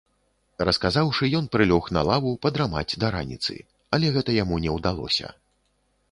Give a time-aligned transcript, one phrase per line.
[0.67, 3.57] Расказаўшы, ён прылёг на лаву падрамаць да раніцы,
[3.97, 5.29] але гэта яму не ўдалося.